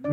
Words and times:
Del 0.00 0.10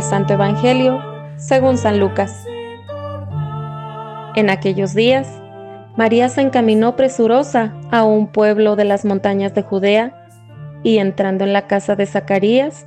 Santo 0.00 0.32
Evangelio 0.32 1.02
según 1.36 1.76
San 1.76 2.00
Lucas. 2.00 2.46
En 4.34 4.48
aquellos 4.48 4.94
días, 4.94 5.28
María 5.96 6.30
se 6.30 6.40
encaminó 6.40 6.96
presurosa 6.96 7.74
a 7.90 8.04
un 8.04 8.28
pueblo 8.28 8.76
de 8.76 8.86
las 8.86 9.04
montañas 9.04 9.52
de 9.54 9.62
Judea 9.62 10.26
y 10.82 10.96
entrando 10.98 11.44
en 11.44 11.52
la 11.52 11.66
casa 11.66 11.96
de 11.96 12.06
Zacarías, 12.06 12.86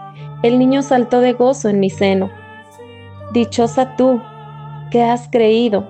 el 0.43 0.57
niño 0.57 0.81
saltó 0.81 1.19
de 1.19 1.33
gozo 1.33 1.69
en 1.69 1.79
mi 1.79 1.89
seno. 1.89 2.29
Dichosa 3.31 3.95
tú, 3.95 4.21
que 4.89 5.03
has 5.03 5.27
creído, 5.29 5.87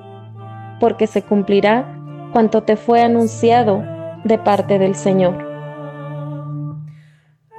porque 0.80 1.08
se 1.08 1.24
cumplirá 1.24 1.98
cuanto 2.34 2.64
te 2.64 2.76
fue 2.76 3.02
anunciado 3.02 3.84
de 4.24 4.38
parte 4.38 4.78
del 4.78 4.96
Señor. 4.96 5.38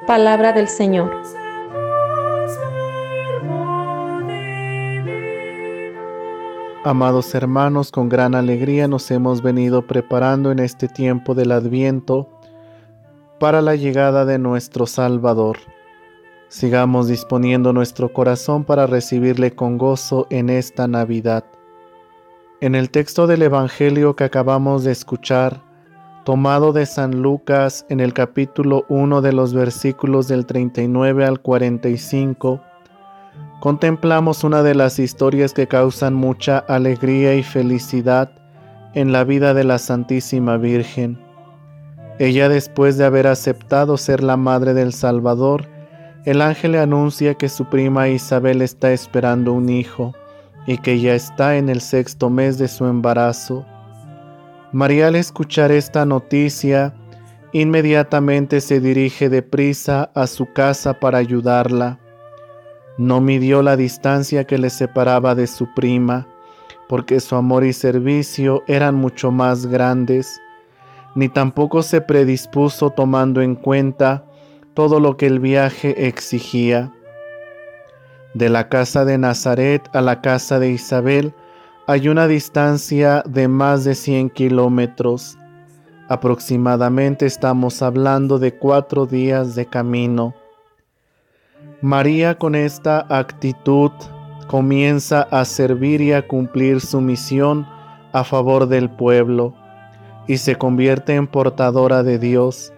Palabra 0.06 0.52
del 0.52 0.68
Señor. 0.68 1.10
Amados 6.84 7.32
hermanos, 7.34 7.92
con 7.92 8.08
gran 8.08 8.34
alegría 8.34 8.88
nos 8.88 9.08
hemos 9.12 9.40
venido 9.40 9.86
preparando 9.86 10.50
en 10.50 10.58
este 10.58 10.88
tiempo 10.88 11.34
del 11.34 11.52
Adviento 11.52 12.28
para 13.38 13.62
la 13.62 13.76
llegada 13.76 14.24
de 14.24 14.38
nuestro 14.38 14.86
Salvador. 14.86 15.58
Sigamos 16.52 17.08
disponiendo 17.08 17.72
nuestro 17.72 18.12
corazón 18.12 18.64
para 18.64 18.86
recibirle 18.86 19.52
con 19.52 19.78
gozo 19.78 20.26
en 20.28 20.50
esta 20.50 20.86
Navidad. 20.86 21.44
En 22.60 22.74
el 22.74 22.90
texto 22.90 23.26
del 23.26 23.40
Evangelio 23.40 24.16
que 24.16 24.24
acabamos 24.24 24.84
de 24.84 24.92
escuchar, 24.92 25.62
tomado 26.26 26.74
de 26.74 26.84
San 26.84 27.22
Lucas 27.22 27.86
en 27.88 28.00
el 28.00 28.12
capítulo 28.12 28.84
1 28.90 29.22
de 29.22 29.32
los 29.32 29.54
versículos 29.54 30.28
del 30.28 30.44
39 30.44 31.24
al 31.24 31.40
45, 31.40 32.60
contemplamos 33.60 34.44
una 34.44 34.62
de 34.62 34.74
las 34.74 34.98
historias 34.98 35.54
que 35.54 35.68
causan 35.68 36.12
mucha 36.12 36.58
alegría 36.58 37.34
y 37.34 37.42
felicidad 37.42 38.30
en 38.92 39.10
la 39.10 39.24
vida 39.24 39.54
de 39.54 39.64
la 39.64 39.78
Santísima 39.78 40.58
Virgen. 40.58 41.18
Ella 42.18 42.50
después 42.50 42.98
de 42.98 43.06
haber 43.06 43.26
aceptado 43.26 43.96
ser 43.96 44.22
la 44.22 44.36
madre 44.36 44.74
del 44.74 44.92
Salvador, 44.92 45.72
el 46.24 46.40
ángel 46.40 46.72
le 46.72 46.78
anuncia 46.78 47.34
que 47.34 47.48
su 47.48 47.64
prima 47.64 48.08
Isabel 48.08 48.62
está 48.62 48.92
esperando 48.92 49.52
un 49.52 49.68
hijo 49.68 50.14
y 50.66 50.78
que 50.78 51.00
ya 51.00 51.14
está 51.14 51.56
en 51.56 51.68
el 51.68 51.80
sexto 51.80 52.30
mes 52.30 52.58
de 52.58 52.68
su 52.68 52.86
embarazo. 52.86 53.66
María 54.70 55.08
al 55.08 55.16
escuchar 55.16 55.72
esta 55.72 56.06
noticia, 56.06 56.94
inmediatamente 57.52 58.60
se 58.60 58.80
dirige 58.80 59.28
deprisa 59.28 60.10
a 60.14 60.28
su 60.28 60.52
casa 60.52 61.00
para 61.00 61.18
ayudarla. 61.18 61.98
No 62.98 63.20
midió 63.20 63.62
la 63.62 63.76
distancia 63.76 64.44
que 64.44 64.58
le 64.58 64.70
separaba 64.70 65.34
de 65.34 65.48
su 65.48 65.74
prima, 65.74 66.28
porque 66.88 67.18
su 67.18 67.34
amor 67.34 67.64
y 67.64 67.72
servicio 67.72 68.62
eran 68.68 68.94
mucho 68.94 69.32
más 69.32 69.66
grandes, 69.66 70.40
ni 71.16 71.28
tampoco 71.28 71.82
se 71.82 72.00
predispuso 72.00 72.90
tomando 72.90 73.42
en 73.42 73.56
cuenta 73.56 74.24
todo 74.74 75.00
lo 75.00 75.16
que 75.16 75.26
el 75.26 75.40
viaje 75.40 76.06
exigía. 76.06 76.92
De 78.34 78.48
la 78.48 78.68
casa 78.68 79.04
de 79.04 79.18
Nazaret 79.18 79.88
a 79.92 80.00
la 80.00 80.20
casa 80.20 80.58
de 80.58 80.70
Isabel 80.70 81.34
hay 81.86 82.08
una 82.08 82.26
distancia 82.26 83.22
de 83.26 83.48
más 83.48 83.84
de 83.84 83.94
100 83.94 84.30
kilómetros. 84.30 85.36
Aproximadamente 86.08 87.26
estamos 87.26 87.82
hablando 87.82 88.38
de 88.38 88.54
cuatro 88.54 89.06
días 89.06 89.54
de 89.54 89.66
camino. 89.66 90.34
María 91.80 92.38
con 92.38 92.54
esta 92.54 93.06
actitud 93.08 93.90
comienza 94.46 95.22
a 95.30 95.44
servir 95.44 96.00
y 96.00 96.12
a 96.12 96.26
cumplir 96.26 96.80
su 96.80 97.00
misión 97.00 97.66
a 98.12 98.24
favor 98.24 98.68
del 98.68 98.90
pueblo 98.90 99.54
y 100.26 100.36
se 100.36 100.56
convierte 100.56 101.14
en 101.14 101.26
portadora 101.26 102.02
de 102.02 102.18
Dios. 102.18 102.72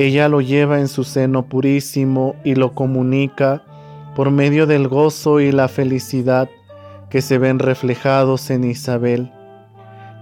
Ella 0.00 0.30
lo 0.30 0.40
lleva 0.40 0.80
en 0.80 0.88
su 0.88 1.04
seno 1.04 1.44
purísimo 1.44 2.34
y 2.42 2.54
lo 2.54 2.74
comunica 2.74 3.62
por 4.16 4.30
medio 4.30 4.66
del 4.66 4.88
gozo 4.88 5.40
y 5.40 5.52
la 5.52 5.68
felicidad 5.68 6.48
que 7.10 7.20
se 7.20 7.36
ven 7.36 7.58
reflejados 7.58 8.48
en 8.48 8.64
Isabel, 8.64 9.30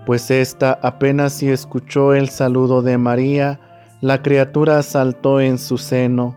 pues 0.05 0.33
ésta 0.33 0.81
apenas 0.83 1.34
si 1.34 1.49
escuchó 1.49 2.12
el 2.12 2.28
saludo 2.28 2.83
de 2.83 2.99
María, 2.99 3.61
la 4.00 4.21
criatura 4.21 4.83
saltó 4.83 5.41
en 5.41 5.59
su 5.59 5.78
seno. 5.78 6.37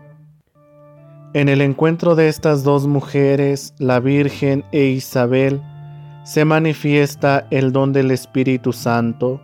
En 1.34 1.48
el 1.48 1.62
encuentro 1.62 2.14
de 2.14 2.28
estas 2.28 2.62
dos 2.62 2.86
mujeres, 2.86 3.74
la 3.78 3.98
Virgen 3.98 4.64
e 4.70 4.84
Isabel, 4.84 5.60
se 6.22 6.44
manifiesta 6.44 7.48
el 7.50 7.72
don 7.72 7.92
del 7.92 8.12
Espíritu 8.12 8.72
Santo, 8.72 9.40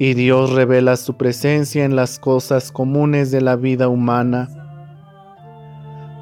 y 0.00 0.14
Dios 0.14 0.50
revela 0.52 0.96
su 0.96 1.18
presencia 1.18 1.84
en 1.84 1.94
las 1.94 2.18
cosas 2.18 2.72
comunes 2.72 3.30
de 3.30 3.42
la 3.42 3.54
vida 3.54 3.88
humana. 3.88 4.48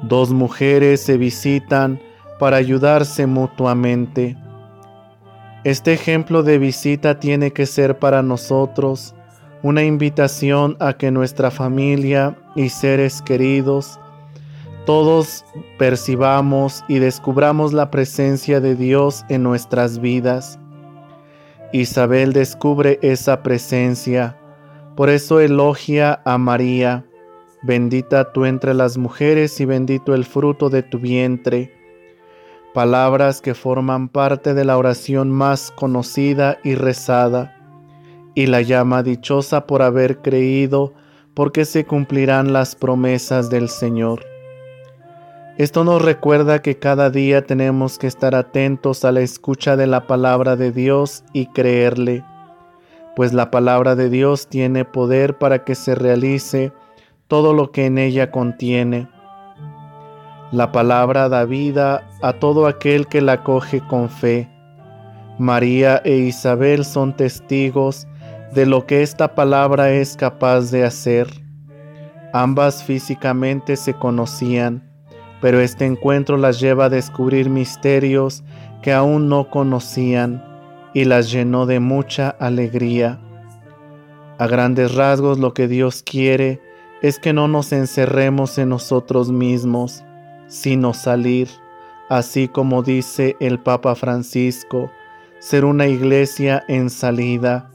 Dos 0.03 0.33
mujeres 0.33 0.99
se 1.01 1.17
visitan 1.17 1.99
para 2.39 2.57
ayudarse 2.57 3.25
mutuamente. 3.25 4.37
Este 5.63 5.93
ejemplo 5.93 6.43
de 6.43 6.57
visita 6.57 7.21
tiene 7.21 7.53
que 7.53 7.65
ser 7.65 7.97
para 7.97 8.21
nosotros 8.21 9.15
una 9.63 9.83
invitación 9.83 10.75
a 10.81 10.93
que 10.93 11.09
nuestra 11.09 11.49
familia 11.49 12.37
y 12.57 12.67
seres 12.67 13.21
queridos 13.21 13.97
todos 14.85 15.45
percibamos 15.77 16.83
y 16.89 16.99
descubramos 16.99 17.71
la 17.71 17.91
presencia 17.91 18.59
de 18.59 18.75
Dios 18.75 19.23
en 19.29 19.43
nuestras 19.43 19.99
vidas. 19.99 20.58
Isabel 21.71 22.33
descubre 22.33 22.97
esa 23.03 23.43
presencia, 23.43 24.35
por 24.95 25.09
eso 25.09 25.39
elogia 25.39 26.19
a 26.25 26.37
María. 26.39 27.05
Bendita 27.61 28.31
tú 28.31 28.45
entre 28.45 28.73
las 28.73 28.97
mujeres 28.97 29.59
y 29.59 29.65
bendito 29.65 30.15
el 30.15 30.25
fruto 30.25 30.69
de 30.69 30.81
tu 30.81 30.97
vientre. 30.97 31.71
Palabras 32.73 33.39
que 33.41 33.53
forman 33.53 34.09
parte 34.09 34.53
de 34.53 34.65
la 34.65 34.77
oración 34.77 35.29
más 35.29 35.71
conocida 35.71 36.57
y 36.63 36.73
rezada, 36.73 37.55
y 38.33 38.47
la 38.47 38.61
llama 38.61 39.03
dichosa 39.03 39.67
por 39.67 39.81
haber 39.81 40.21
creído, 40.21 40.93
porque 41.35 41.65
se 41.65 41.85
cumplirán 41.85 42.51
las 42.51 42.75
promesas 42.75 43.49
del 43.49 43.69
Señor. 43.69 44.28
Esto 45.59 45.83
nos 45.83 46.01
recuerda 46.01 46.61
que 46.61 46.79
cada 46.79 47.09
día 47.09 47.45
tenemos 47.45 47.99
que 47.99 48.07
estar 48.07 48.33
atentos 48.33 49.03
a 49.03 49.11
la 49.11 49.19
escucha 49.19 49.75
de 49.75 49.87
la 49.87 50.07
palabra 50.07 50.55
de 50.55 50.71
Dios 50.71 51.25
y 51.33 51.47
creerle, 51.47 52.23
pues 53.17 53.33
la 53.33 53.51
palabra 53.51 53.97
de 53.97 54.09
Dios 54.09 54.47
tiene 54.47 54.85
poder 54.85 55.37
para 55.37 55.65
que 55.65 55.75
se 55.75 55.95
realice 55.95 56.71
todo 57.27 57.53
lo 57.53 57.73
que 57.73 57.87
en 57.87 57.97
ella 57.97 58.31
contiene. 58.31 59.09
La 60.53 60.71
palabra 60.71 61.27
da 61.27 61.43
vida 61.43 62.07
a 62.21 62.31
todo 62.31 62.65
aquel 62.65 63.07
que 63.07 63.19
la 63.19 63.43
coge 63.43 63.85
con 63.85 64.09
fe. 64.09 64.49
María 65.39 66.01
e 66.05 66.19
Isabel 66.19 66.85
son 66.85 67.13
testigos 67.13 68.07
de 68.53 68.65
lo 68.65 68.85
que 68.85 69.03
esta 69.03 69.35
palabra 69.35 69.91
es 69.91 70.15
capaz 70.15 70.71
de 70.71 70.85
hacer. 70.85 71.27
Ambas 72.31 72.81
físicamente 72.81 73.75
se 73.75 73.93
conocían, 73.93 74.88
pero 75.41 75.59
este 75.61 75.85
encuentro 75.85 76.37
las 76.37 76.59
lleva 76.59 76.85
a 76.85 76.89
descubrir 76.89 77.49
misterios 77.49 78.43
que 78.81 78.93
aún 78.93 79.29
no 79.29 79.49
conocían 79.49 80.43
y 80.93 81.05
las 81.05 81.31
llenó 81.31 81.65
de 81.65 81.79
mucha 81.79 82.29
alegría. 82.29 83.19
A 84.37 84.47
grandes 84.47 84.95
rasgos 84.95 85.39
lo 85.39 85.53
que 85.53 85.67
Dios 85.67 86.03
quiere 86.03 86.61
es 87.01 87.19
que 87.19 87.33
no 87.33 87.47
nos 87.47 87.71
encerremos 87.71 88.57
en 88.57 88.69
nosotros 88.69 89.31
mismos, 89.31 90.03
sino 90.47 90.93
salir, 90.93 91.49
así 92.09 92.47
como 92.47 92.83
dice 92.83 93.35
el 93.39 93.59
Papa 93.59 93.95
Francisco, 93.95 94.91
ser 95.39 95.63
una 95.63 95.87
iglesia 95.87 96.63
en 96.67 96.89
salida 96.89 97.69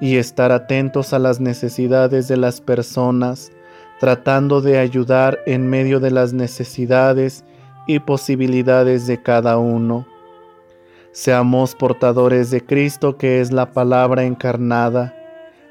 y 0.00 0.16
estar 0.16 0.52
atentos 0.52 1.12
a 1.12 1.18
las 1.18 1.40
necesidades 1.40 2.28
de 2.28 2.38
las 2.38 2.60
personas, 2.60 3.52
tratando 4.00 4.62
de 4.62 4.78
ayudar 4.78 5.40
en 5.44 5.68
medio 5.68 6.00
de 6.00 6.10
las 6.10 6.32
necesidades 6.32 7.44
y 7.86 7.98
posibilidades 7.98 9.06
de 9.06 9.22
cada 9.22 9.58
uno. 9.58 10.06
Seamos 11.12 11.74
portadores 11.74 12.50
de 12.50 12.64
Cristo 12.64 13.18
que 13.18 13.42
es 13.42 13.52
la 13.52 13.72
palabra 13.72 14.24
encarnada 14.24 15.14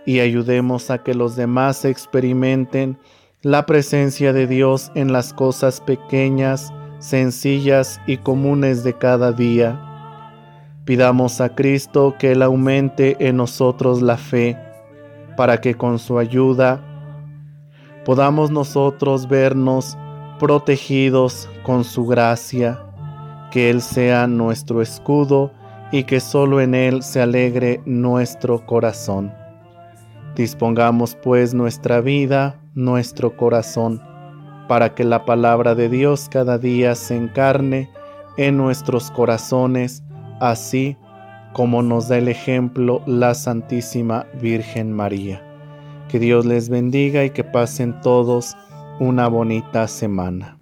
y 0.05 0.19
ayudemos 0.19 0.91
a 0.91 0.99
que 0.99 1.15
los 1.15 1.35
demás 1.35 1.85
experimenten 1.85 2.99
la 3.41 3.65
presencia 3.65 4.31
de 4.31 4.45
Dios 4.45 4.91
en 4.93 5.11
las 5.11 5.33
cosas 5.33 5.81
pequeñas, 5.81 6.71
sencillas 6.99 7.99
y 8.05 8.17
comunes 8.17 8.83
de 8.83 8.93
cada 8.93 9.31
día. 9.31 9.79
Pidamos 10.85 11.41
a 11.41 11.55
Cristo 11.55 12.15
que 12.19 12.33
Él 12.33 12.43
aumente 12.43 13.17
en 13.27 13.37
nosotros 13.37 14.03
la 14.03 14.17
fe, 14.17 14.55
para 15.35 15.61
que 15.61 15.73
con 15.73 15.97
su 15.97 16.19
ayuda 16.19 16.88
podamos 18.05 18.51
nosotros 18.51 19.27
vernos 19.27 19.97
protegidos 20.39 21.49
con 21.63 21.83
su 21.83 22.05
gracia, 22.05 22.79
que 23.51 23.69
Él 23.69 23.81
sea 23.81 24.27
nuestro 24.27 24.81
escudo 24.81 25.51
y 25.91 26.03
que 26.03 26.19
solo 26.19 26.61
en 26.61 26.75
Él 26.75 27.03
se 27.03 27.21
alegre 27.21 27.81
nuestro 27.85 28.65
corazón. 28.65 29.33
Dispongamos 30.35 31.15
pues 31.15 31.53
nuestra 31.53 31.99
vida, 31.99 32.59
nuestro 32.73 33.35
corazón, 33.35 34.01
para 34.67 34.93
que 34.93 35.03
la 35.03 35.25
palabra 35.25 35.75
de 35.75 35.89
Dios 35.89 36.29
cada 36.29 36.57
día 36.57 36.95
se 36.95 37.17
encarne 37.17 37.89
en 38.37 38.55
nuestros 38.55 39.11
corazones, 39.11 40.03
así 40.39 40.95
como 41.53 41.81
nos 41.81 42.07
da 42.07 42.17
el 42.17 42.27
ejemplo 42.27 43.01
la 43.05 43.33
Santísima 43.33 44.27
Virgen 44.39 44.93
María. 44.93 45.48
Que 46.09 46.19
Dios 46.19 46.45
les 46.45 46.69
bendiga 46.69 47.23
y 47.23 47.29
que 47.29 47.43
pasen 47.43 48.01
todos 48.01 48.57
una 48.99 49.27
bonita 49.27 49.87
semana. 49.87 50.57